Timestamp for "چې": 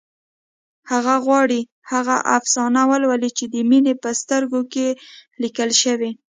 3.37-3.45